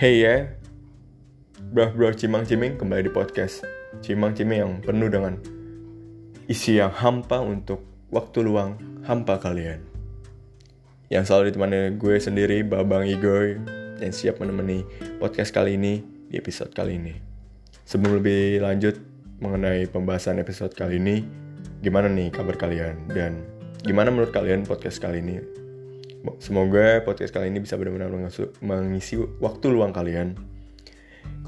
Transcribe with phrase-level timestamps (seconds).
[0.00, 0.48] Hey ya,
[1.76, 3.68] bro bro cimang ciming kembali di podcast
[4.00, 5.36] Cimang ciming yang penuh dengan
[6.48, 9.84] isi yang hampa untuk waktu luang hampa kalian.
[11.12, 13.60] Yang selalu ditemani gue sendiri, Babang Igoy,
[14.00, 14.88] yang siap menemani
[15.20, 16.00] podcast kali ini
[16.32, 17.20] di episode kali ini.
[17.84, 18.96] Sebelum lebih lanjut
[19.44, 21.28] mengenai pembahasan episode kali ini,
[21.84, 23.44] gimana nih kabar kalian dan
[23.84, 25.60] gimana menurut kalian podcast kali ini?
[26.20, 28.12] Semoga podcast kali ini bisa benar-benar
[28.60, 30.36] mengisi waktu luang kalian.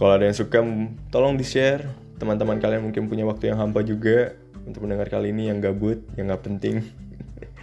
[0.00, 0.64] Kalau ada yang suka,
[1.12, 1.92] tolong di-share.
[2.16, 4.32] Teman-teman kalian mungkin punya waktu yang hampa juga
[4.64, 6.80] untuk mendengar kali ini yang gabut, yang gak penting.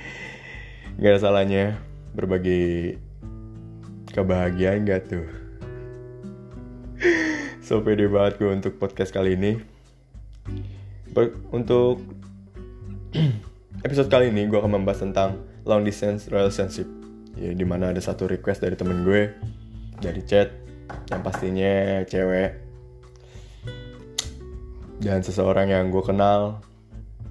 [1.02, 1.82] gak ada salahnya
[2.14, 3.02] berbagi
[4.14, 5.26] kebahagiaan gak tuh?
[7.66, 9.58] so pede banget gue untuk podcast kali ini.
[11.10, 12.06] Ber untuk
[13.88, 16.99] episode kali ini gue akan membahas tentang long distance relationship
[17.40, 19.32] ya di mana ada satu request dari temen gue
[20.04, 20.52] dari chat
[21.08, 22.68] yang pastinya cewek.
[25.00, 26.60] Dan seseorang yang gue kenal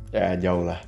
[0.09, 0.81] ya jauh lah.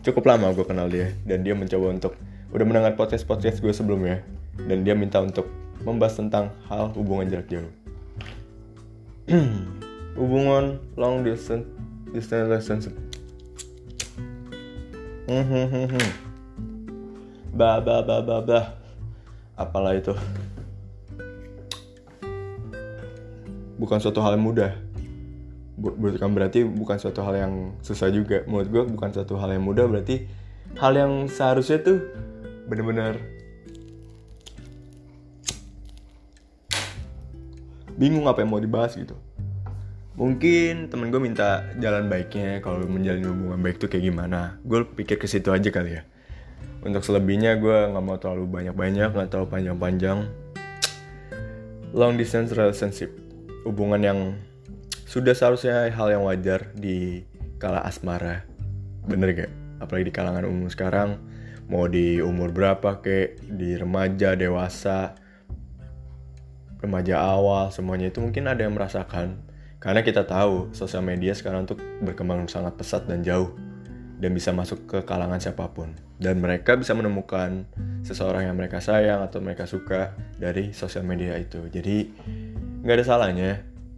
[0.00, 2.16] Cukup lama gue kenal dia dan dia mencoba untuk
[2.52, 4.24] udah mendengar podcast podcast gue sebelumnya
[4.64, 5.48] dan dia minta untuk
[5.84, 7.72] membahas tentang hal hubungan jarak jauh.
[10.18, 11.64] Hubungan long distance
[12.12, 12.92] distance relationship
[17.52, 18.64] bah bah bah bah bah.
[19.60, 20.16] Apalah itu.
[23.76, 24.72] Bukan suatu hal yang mudah.
[25.76, 27.52] Bukan berarti bukan suatu hal yang
[27.84, 28.40] susah juga.
[28.48, 30.24] Menurut gue bukan suatu hal yang mudah berarti
[30.80, 32.00] hal yang seharusnya tuh
[32.64, 33.20] bener-bener
[38.00, 39.12] bingung apa yang mau dibahas gitu.
[40.16, 44.56] Mungkin temen gue minta jalan baiknya kalau menjalin hubungan baik tuh kayak gimana.
[44.64, 46.02] Gue pikir ke situ aja kali ya
[46.82, 50.18] untuk selebihnya gue nggak mau terlalu banyak-banyak nggak terlalu panjang-panjang.
[51.94, 53.14] Long distance relationship.
[53.62, 54.18] Hubungan yang
[55.06, 57.22] sudah seharusnya hal yang wajar di
[57.62, 58.42] kala asmara.
[59.06, 59.52] Bener gak?
[59.78, 61.22] Apalagi di kalangan umum sekarang.
[61.70, 65.14] Mau di umur berapa kek di remaja dewasa
[66.82, 69.38] remaja awal semuanya itu mungkin ada yang merasakan.
[69.78, 73.54] Karena kita tahu sosial media sekarang tuh berkembang sangat pesat dan jauh
[74.22, 75.90] dan bisa masuk ke kalangan siapa pun.
[76.14, 77.66] Dan mereka bisa menemukan
[78.06, 81.66] seseorang yang mereka sayang atau mereka suka dari sosial media itu.
[81.66, 82.06] Jadi
[82.86, 83.50] nggak ada salahnya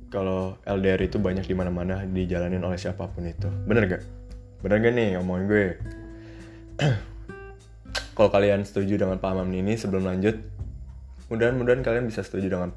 [0.09, 3.53] kalau LDR itu banyak di mana-mana dijalanin oleh siapa pun itu.
[3.69, 4.03] Bener gak?
[4.65, 5.67] Bener gak nih ngomongin gue?
[8.17, 10.41] kalau kalian setuju dengan pahaman ini sebelum lanjut,
[11.29, 12.71] mudah-mudahan kalian bisa setuju dengan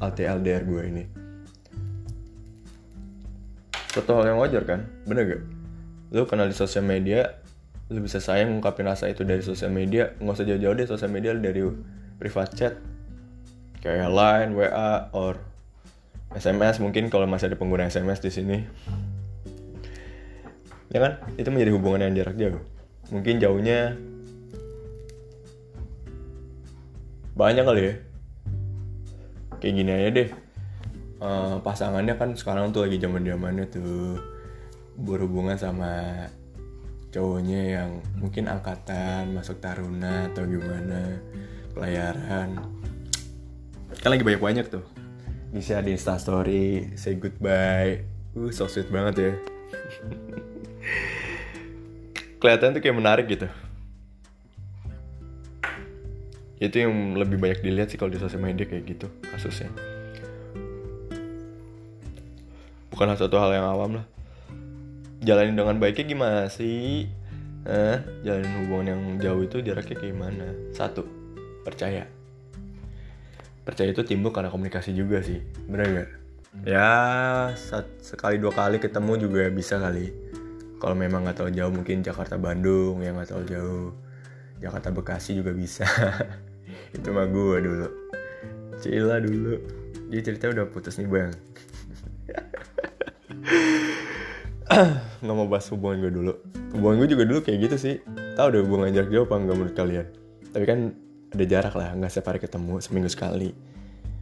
[0.00, 1.04] LTLDR gue ini
[3.90, 5.42] suatu hal yang wajar kan bener gak
[6.10, 7.38] lu kenal di sosial media
[7.90, 10.14] lu bisa sayang ngungkapin rasa itu dari sosial media.
[10.22, 11.66] Nggak usah jauh-jauh deh sosial media dari
[12.22, 12.74] private chat.
[13.82, 15.42] Kayak line wa or
[16.30, 18.58] sms mungkin kalau masih ada pengguna sms di sini.
[20.94, 21.12] Ya kan?
[21.34, 22.62] Itu menjadi hubungan yang jarak jauh.
[23.10, 23.98] Mungkin jauhnya
[27.34, 27.94] banyak kali ya.
[29.58, 30.30] Kayak gini aja deh.
[31.20, 34.16] Uh, pasangannya kan sekarang tuh lagi zaman zamannya tuh
[35.00, 36.28] berhubungan sama
[37.10, 37.90] cowoknya yang
[38.20, 41.18] mungkin angkatan masuk taruna atau gimana
[41.74, 42.60] pelayaran
[43.98, 44.86] kan lagi banyak banyak tuh.
[45.50, 46.94] Bisa di story.
[46.94, 48.06] Say goodbye.
[48.38, 49.32] Uh so sweet banget ya.
[52.40, 53.50] Kelihatan tuh kayak menarik gitu.
[56.62, 59.68] Itu yang lebih banyak dilihat sih kalau di sosial media kayak gitu kasusnya.
[62.94, 64.06] Bukan satu hal yang awam lah
[65.20, 67.04] jalanin dengan baiknya gimana sih?
[67.68, 70.48] Eh, jalanin hubungan yang jauh itu jaraknya gimana?
[70.72, 71.04] Satu
[71.62, 72.08] percaya.
[73.64, 76.10] Percaya itu timbul karena komunikasi juga sih bener gak
[76.66, 77.54] ya
[78.02, 80.10] sekali dua kali ketemu juga bisa kali.
[80.80, 83.88] Kalau memang nggak terlalu jauh mungkin Jakarta Bandung yang nggak terlalu jauh.
[84.58, 85.86] Jakarta Bekasi juga bisa.
[86.96, 87.88] Itu mah gue dulu.
[88.82, 89.54] Cila dulu.
[90.10, 91.30] Dia cerita udah putus nih bang
[95.22, 96.32] nggak mau bahas hubungan gue dulu.
[96.78, 97.94] Hubungan gue juga dulu kayak gitu sih.
[98.38, 100.06] Tahu deh hubungan jarak jauh apa nggak menurut kalian?
[100.54, 100.78] Tapi kan
[101.30, 103.50] ada jarak lah nggak setiap hari ketemu seminggu sekali.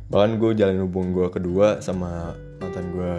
[0.09, 2.33] Bahkan gue jalan hubungan gue kedua sama
[2.65, 3.15] mantan gue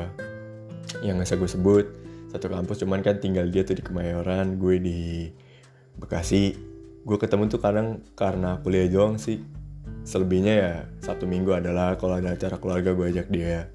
[1.05, 1.85] yang nggak gue sebut.
[2.33, 4.99] Satu kampus cuman kan tinggal dia tuh di Kemayoran gue di
[6.01, 6.57] Bekasi.
[7.05, 9.41] Gue ketemu tuh kadang karena kuliah doang sih.
[10.01, 10.73] Selebihnya ya
[11.05, 13.69] satu minggu adalah kalau ada acara keluarga gue ajak dia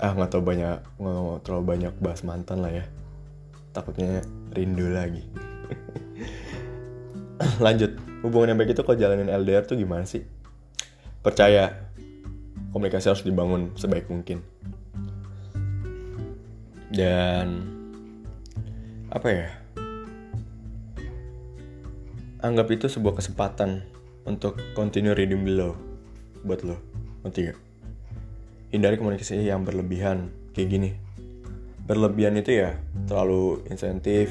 [0.00, 2.84] ah nggak tau banyak nggak terlalu banyak bahas mantan lah ya.
[3.76, 4.24] Takutnya
[4.56, 5.22] rindu lagi.
[7.64, 10.24] Lanjut hubungan yang baik itu kalau jalanin LDR tuh gimana sih?
[11.20, 11.92] Percaya
[12.72, 14.40] komunikasi harus dibangun sebaik mungkin.
[16.88, 17.68] Dan
[19.12, 19.48] apa ya?
[22.40, 23.84] Anggap itu sebuah kesempatan
[24.24, 25.76] untuk continue reading below
[26.40, 26.80] buat lo
[27.20, 27.69] ngerti gak?
[28.70, 30.30] Hindari komunikasi yang berlebihan.
[30.54, 30.90] Kayak gini.
[31.86, 34.30] Berlebihan itu ya terlalu insentif.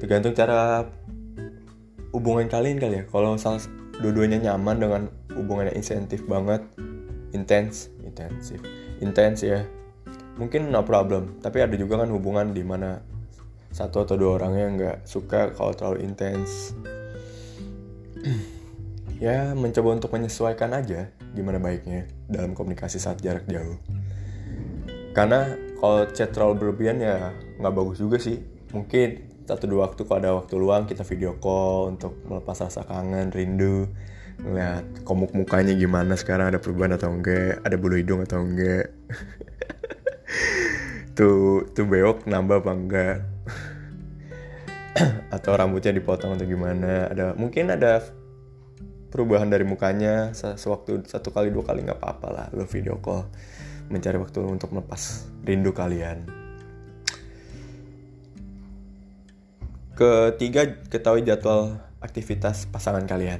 [0.00, 0.88] Tergantung cara
[2.12, 3.04] hubungan kalian kali ya.
[3.08, 3.60] Kalau salah
[4.00, 5.02] dua-duanya nyaman dengan
[5.34, 6.62] hubungan yang insentif banget
[7.34, 8.62] intens intensif
[9.02, 9.66] intens ya
[10.38, 11.38] mungkin no problem.
[11.38, 12.98] Tapi ada juga kan hubungan di mana
[13.74, 16.74] satu atau dua orangnya nggak suka kalau terlalu intens
[19.24, 23.80] ya mencoba untuk menyesuaikan aja gimana baiknya dalam komunikasi saat jarak jauh.
[25.16, 28.44] Karena kalau chat terlalu berlebihan ya nggak bagus juga sih.
[28.76, 33.32] Mungkin satu dua waktu kalau ada waktu luang kita video call untuk melepas rasa kangen
[33.32, 33.88] rindu
[34.44, 38.92] ngeliat komuk mukanya gimana sekarang ada perubahan atau enggak ada bulu hidung atau enggak.
[41.14, 43.16] Tuh tuh bewok nambah apa enggak?
[45.34, 48.02] Atau rambutnya dipotong atau gimana ada mungkin ada
[49.14, 53.30] perubahan dari mukanya sewaktu satu kali dua kali nggak apa-apa lah lo video call
[53.86, 56.26] mencari waktu untuk melepas rindu kalian.
[59.94, 63.38] Ketiga, ketahui jadwal aktivitas pasangan kalian.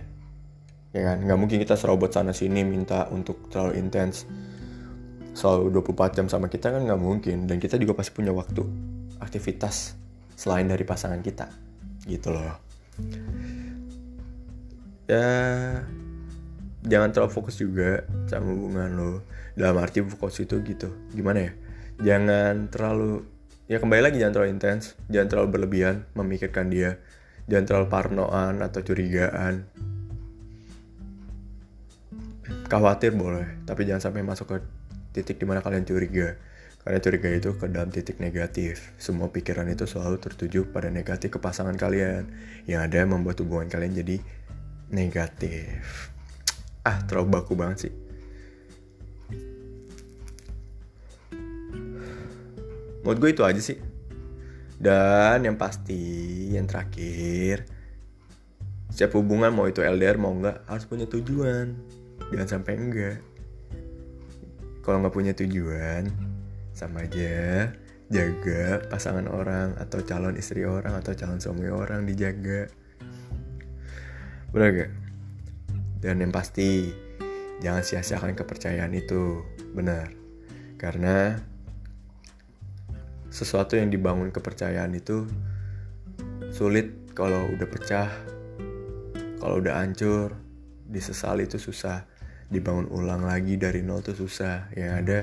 [0.95, 4.31] Ya kan, nggak mungkin kita serobot sana sini minta untuk terlalu intens
[5.35, 8.63] selalu 24 jam sama kita kan nggak mungkin dan kita juga pasti punya waktu
[9.19, 9.99] aktivitas
[10.39, 11.51] selain dari pasangan kita
[12.07, 12.55] gitu loh
[15.05, 15.29] ya
[16.85, 19.11] jangan terlalu fokus juga sama hubungan lo.
[19.55, 20.93] Dalam arti fokus itu gitu.
[21.15, 21.53] Gimana ya?
[22.03, 23.23] Jangan terlalu
[23.65, 24.85] ya kembali lagi jangan terlalu intens.
[25.09, 27.01] Jangan terlalu berlebihan memikirkan dia.
[27.49, 29.69] Jangan terlalu parnoan atau curigaan.
[32.65, 34.57] Khawatir boleh tapi jangan sampai masuk ke
[35.15, 36.37] titik di mana kalian curiga.
[36.85, 38.93] Karena curiga itu ke dalam titik negatif.
[39.01, 42.29] Semua pikiran itu selalu tertuju pada negatif ke pasangan kalian.
[42.69, 44.21] Yang ada membuat hubungan kalian jadi
[44.91, 46.13] negatif.
[46.85, 47.95] Ah terlalu baku banget sih.
[53.05, 53.79] Menurut gue itu aja sih.
[54.81, 56.03] Dan yang pasti
[56.53, 57.69] yang terakhir
[58.95, 61.75] setiap hubungan mau itu LDR mau enggak harus punya tujuan.
[62.31, 63.19] Jangan sampai enggak.
[64.85, 66.13] Kalau nggak punya tujuan
[66.75, 67.71] sama aja
[68.13, 72.69] jaga pasangan orang atau calon istri orang atau calon suami orang dijaga
[74.55, 75.05] benar gak
[76.05, 76.93] dan yang pasti,
[77.65, 79.41] jangan sia-siakan kepercayaan itu.
[79.73, 80.13] Benar.
[80.77, 81.41] Karena
[83.33, 85.25] sesuatu yang dibangun kepercayaan itu
[86.53, 88.13] sulit kalau udah pecah.
[89.41, 90.37] Kalau udah hancur,
[90.85, 92.05] disesali itu susah.
[92.53, 94.69] Dibangun ulang lagi dari nol itu susah.
[94.77, 95.19] Yang ada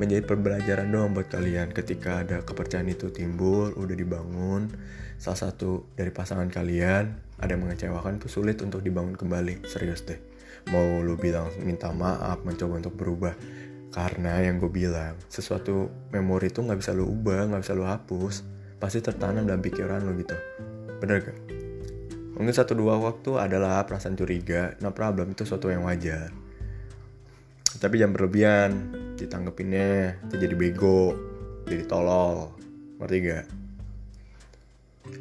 [0.00, 4.72] menjadi pembelajaran doang buat kalian ketika ada kepercayaan itu timbul, udah dibangun,
[5.20, 9.68] salah satu dari pasangan kalian ada yang mengecewakan itu sulit untuk dibangun kembali.
[9.68, 10.16] Serius deh.
[10.72, 13.34] Mau lu bilang minta maaf mencoba untuk berubah.
[13.92, 18.44] Karena yang gue bilang sesuatu memori itu nggak bisa lu ubah nggak bisa lu hapus.
[18.80, 20.36] Pasti tertanam dalam pikiran lu gitu.
[21.00, 21.38] Bener gak?
[22.36, 24.76] Mungkin satu dua waktu adalah perasaan curiga.
[24.84, 26.32] No problem itu sesuatu yang wajar.
[27.80, 28.70] Tapi jangan berlebihan.
[29.16, 31.16] Ditanggepinnya itu jadi bego.
[31.64, 32.52] Jadi tolol.
[33.00, 33.46] Ngerti gak?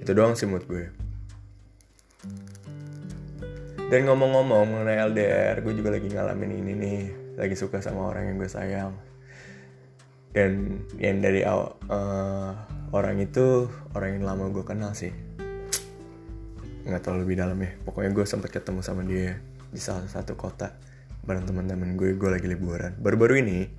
[0.03, 1.04] Itu doang sih menurut gue
[3.85, 7.01] dan ngomong-ngomong mengenai LDR gue juga lagi ngalamin ini nih.
[7.37, 8.93] Lagi suka sama orang yang gue sayang.
[10.33, 12.51] Dan yang dari awal uh,
[12.91, 15.13] orang itu orang yang lama gue kenal sih.
[16.81, 17.71] Nggak terlalu lebih dalam ya.
[17.85, 19.37] Pokoknya gue sempat ketemu sama dia
[19.69, 20.71] di salah satu kota
[21.25, 22.97] bareng teman-teman gue gue lagi liburan.
[22.97, 23.69] Baru-baru ini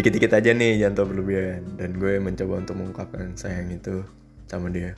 [0.00, 1.60] dikit-dikit aja nih jangan terlalu berlebihan.
[1.76, 4.00] Dan gue mencoba untuk mengungkapkan sayang itu
[4.48, 4.96] sama dia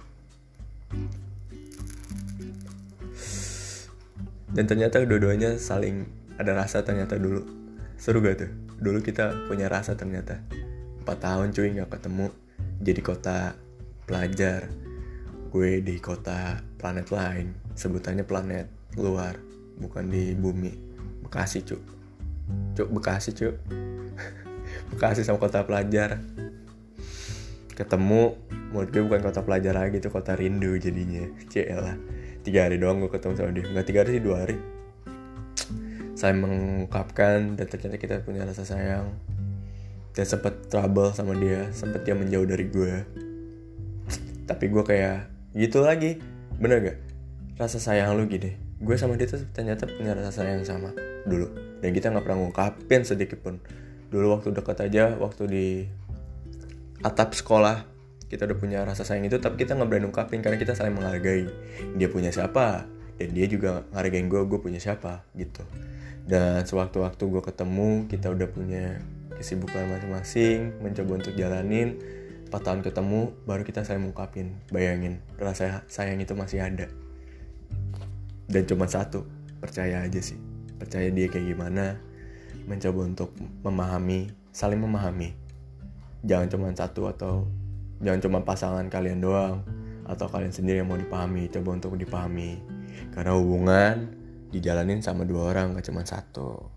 [4.55, 6.07] dan ternyata dua-duanya saling
[6.39, 7.43] ada rasa ternyata dulu.
[7.99, 8.51] Seru gak tuh?
[8.79, 10.39] Dulu kita punya rasa ternyata.
[11.03, 12.27] 4 tahun cuy nggak ketemu
[12.79, 13.39] jadi kota
[14.07, 14.71] pelajar.
[15.51, 19.35] Gue di kota planet lain sebutannya planet luar
[19.79, 20.73] bukan di bumi.
[21.27, 21.83] Bekasi cuk.
[22.79, 23.59] Cuk Bekasi cuk.
[24.95, 26.23] Bekasi sama kota pelajar.
[27.75, 28.39] Ketemu
[28.71, 31.27] menurut gue bukan kota pelajar lagi itu kota rindu jadinya.
[31.83, 32.14] Lah
[32.45, 33.65] tiga hari doang gue ketemu sama dia.
[33.65, 34.57] Nggak tiga hari sih dua hari.
[36.15, 39.11] Saya mengungkapkan dan ternyata kita punya rasa sayang.
[40.15, 43.25] Dan sempat trouble sama dia sempat dia menjauh dari gue
[44.45, 46.21] tapi gue kayak gitu lagi.
[46.61, 46.99] Bener gak
[47.59, 48.55] rasa sayang lu gini.
[48.79, 50.93] Gue sama dia tuh ternyata punya rasa sayang sama
[51.25, 51.49] dulu.
[51.81, 53.59] Dan kita nggak pernah ngungkapin sedikit pun.
[54.13, 55.67] Dulu waktu dekat aja waktu di
[57.01, 57.94] atap sekolah
[58.29, 61.49] kita udah punya rasa sayang itu tapi kita nggak berani ungkapin karena kita saling menghargai.
[61.97, 62.89] Dia punya siapa?
[63.15, 65.23] Dan dia juga ngargain gue gue punya siapa?
[65.39, 65.63] Gitu.
[66.25, 68.85] Dan sewaktu-waktu gue ketemu kita udah punya
[69.37, 72.01] kesibukan masing-masing mencoba untuk jalanin.
[72.49, 74.55] 4 tahun ketemu baru kita saling mengungkapin.
[74.71, 76.87] Bayangin rasa sayang itu masih ada.
[78.47, 79.27] Dan cuma satu
[79.59, 80.39] percaya aja sih.
[80.79, 81.99] Percaya dia kayak gimana.
[82.65, 85.35] Mencoba untuk memahami saling memahami.
[86.25, 87.51] Jangan cuma satu atau
[88.03, 89.63] jangan cuma pasangan kalian doang
[90.05, 92.61] atau kalian sendiri yang mau dipahami coba untuk dipahami.
[93.13, 94.11] Karena hubungan
[94.53, 96.69] dijalanin sama dua orang gak cuma satu.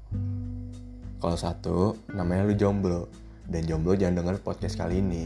[1.17, 3.09] Kalau satu namanya lu jomblo.
[3.47, 5.23] Dan jomblo jangan denger podcast kali ini.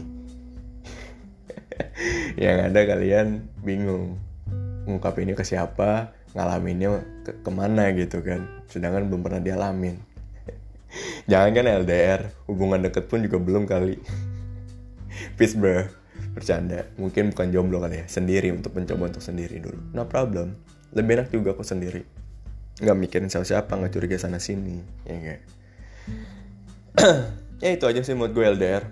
[2.42, 3.26] Yang ada kalian
[3.60, 4.18] bingung
[4.86, 8.46] ngungkapinnya ke siapa ngalaminnya ke ke mana gitu kan.
[8.70, 9.98] Sedangkan belum pernah dialamin.
[11.30, 13.98] Jangan kan LDR hubungan deket pun juga belum kali
[15.36, 15.86] peace bro
[16.32, 16.88] bercanda.
[16.96, 18.06] Mungkin bukan jomblo kali ya.
[18.08, 19.80] Sendiri untuk mencoba untuk sendiri dulu.
[19.92, 20.56] No problem.
[20.92, 22.04] Lebih enak juga aku sendiri.
[22.80, 25.40] Nggak mikirin siapa-siapa nggak curiga sana sini ya enggak
[27.64, 28.84] ya itu aja sih mood gue LDR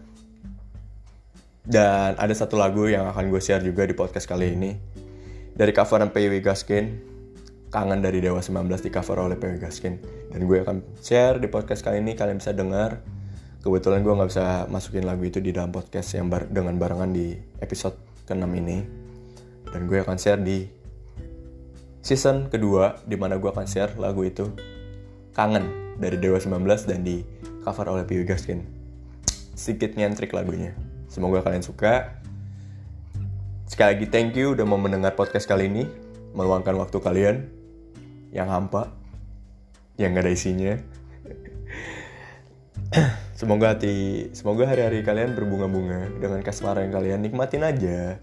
[1.71, 4.75] dan ada satu lagu yang akan gue share juga di podcast kali ini.
[5.55, 7.09] Dari coveran PW Gaskin.
[7.71, 9.95] Kangen dari Dewa 19 di cover oleh PW Gaskin.
[10.35, 12.19] Dan gue akan share di podcast kali ini.
[12.19, 12.99] Kalian bisa dengar
[13.61, 17.37] kebetulan gue nggak bisa masukin lagu itu di dalam podcast yang bar dengan barengan di
[17.61, 18.79] episode ke-6 ini.
[19.71, 20.67] Dan gue akan share di
[22.01, 24.49] season kedua di mana gue akan share lagu itu.
[25.37, 27.23] Kangen dari Dewa 19 dan di
[27.63, 28.65] cover oleh PW Gaskin.
[29.55, 30.73] Sedikit nyentrik lagunya.
[31.13, 32.17] Semoga kalian suka.
[33.69, 35.85] Sekali lagi thank you udah mau mendengar podcast kali ini.
[36.35, 37.37] Meluangkan waktu kalian.
[38.33, 38.91] Yang hampa.
[40.01, 40.75] Yang gak ada isinya
[43.39, 48.19] semoga hati semoga hari-hari kalian berbunga-bunga dengan kasmaran kalian nikmatin aja.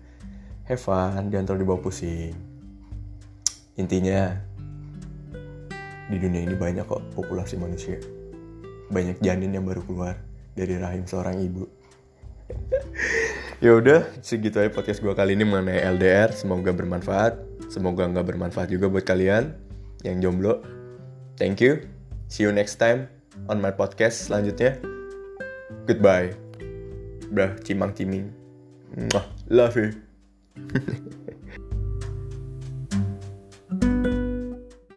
[0.67, 2.36] Have fun jangan terlalu dibawa pusing.
[3.79, 4.36] Intinya
[6.12, 7.95] di dunia ini banyak kok populasi manusia.
[8.91, 10.19] Banyak janin yang baru keluar
[10.51, 11.63] dari rahim seorang ibu.
[13.57, 17.41] Ya udah segitu aja podcast gue kali ini mengenai LDR semoga bermanfaat.
[17.74, 19.50] Semoga nggak bermanfaat juga buat kalian
[20.05, 20.62] yang jomblo.
[21.41, 21.81] Thank you.
[22.29, 24.82] See you next time on my podcast selanjutnya.
[25.86, 26.34] Goodbye.
[27.29, 28.34] Bruh, cimang ciming.
[29.48, 29.89] Love you.